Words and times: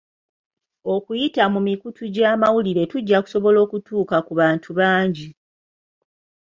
Okuyita 0.93 1.43
mu 1.53 1.59
mikutu 1.67 2.03
gy'amawulire 2.13 2.83
tujja 2.91 3.17
kusobola 3.23 3.57
okutuuka 3.65 4.17
ku 4.25 4.31
bantu 4.39 4.69
bangi. 4.79 5.29